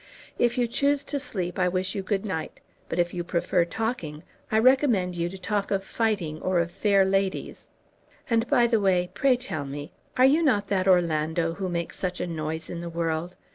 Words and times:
If 0.39 0.57
you 0.57 0.65
choose 0.65 1.03
to 1.03 1.19
sleep 1.19 1.59
I 1.59 1.67
wish 1.67 1.93
you 1.93 2.01
good 2.01 2.25
night; 2.25 2.59
but 2.89 2.97
if 2.97 3.13
you 3.13 3.23
prefer 3.23 3.65
talking 3.65 4.23
I 4.51 4.57
recommend 4.57 5.15
you 5.15 5.29
to 5.29 5.37
talk 5.37 5.69
of 5.69 5.83
fighting 5.83 6.41
or 6.41 6.57
of 6.59 6.71
fair 6.71 7.05
ladies. 7.05 7.67
And, 8.27 8.47
by 8.47 8.65
the 8.65 8.79
way, 8.79 9.11
pray 9.13 9.35
tell 9.35 9.63
me, 9.63 9.91
are 10.17 10.25
you 10.25 10.41
not 10.41 10.69
that 10.69 10.87
Orlando 10.87 11.53
who 11.53 11.69
makes 11.69 11.99
such 11.99 12.19
a 12.19 12.25
noise 12.25 12.67
in 12.67 12.81
the 12.81 12.89
world? 12.89 13.35